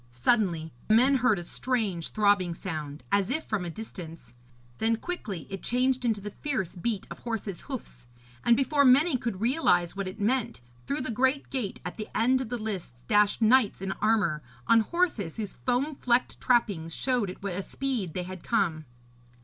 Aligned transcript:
Suddenly 0.13 0.73
men 0.89 1.17
heard 1.17 1.37
a 1.37 1.43
strange 1.43 2.09
throbbing 2.09 2.55
sound, 2.55 3.03
as 3.11 3.29
if 3.29 3.43
from 3.45 3.63
a 3.65 3.69
distance; 3.69 4.33
then 4.79 4.95
quickly 4.95 5.45
it 5.51 5.61
changed 5.61 6.03
into 6.03 6.19
the 6.19 6.31
fierce 6.31 6.75
beat 6.75 7.05
of 7.11 7.19
horses' 7.19 7.61
hoofs; 7.61 8.07
and 8.43 8.57
before 8.57 8.83
many 8.83 9.15
could 9.15 9.39
realise 9.41 9.95
what 9.95 10.07
it 10.07 10.19
meant, 10.19 10.59
through 10.87 11.01
the 11.01 11.11
great 11.11 11.51
gate 11.51 11.81
at 11.85 11.97
the 11.97 12.07
end 12.17 12.41
of 12.41 12.49
the 12.49 12.57
lists 12.57 13.03
dashed 13.07 13.43
knights 13.43 13.79
in 13.79 13.91
armour, 14.01 14.41
on 14.65 14.79
horses 14.79 15.37
whose 15.37 15.53
foam 15.53 15.93
flecked 15.93 16.41
trappings 16.41 16.95
showed 16.95 17.29
at 17.29 17.43
what 17.43 17.53
a 17.53 17.61
speed 17.61 18.15
they 18.15 18.23
had 18.23 18.41
come. 18.41 18.85